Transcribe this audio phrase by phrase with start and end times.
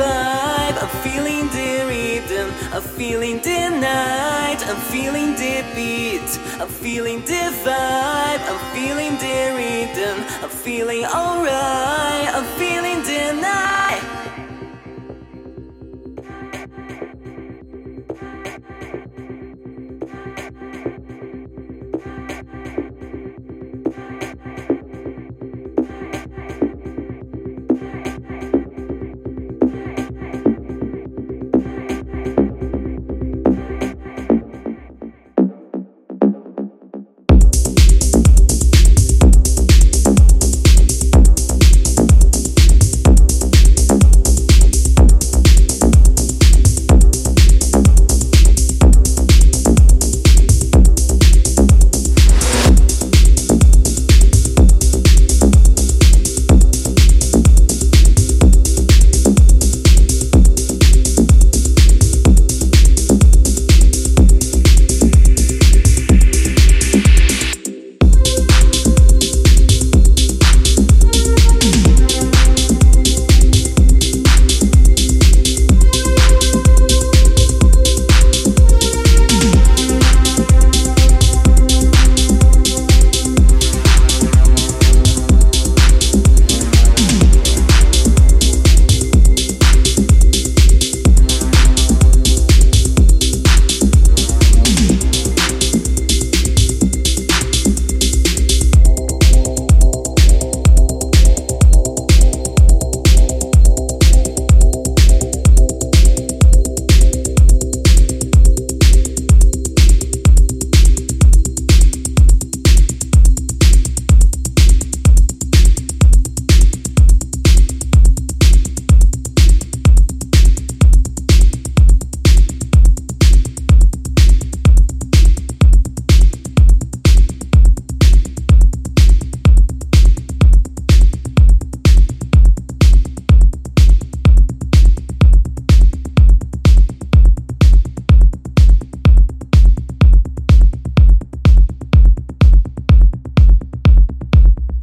[0.00, 6.30] vibe, I'm feeling the rhythm, I'm feeling the night, I'm feeling the beat,
[6.60, 14.19] I'm feeling the vibe, I'm feeling the rhythm, I'm feeling alright, I'm feeling the night.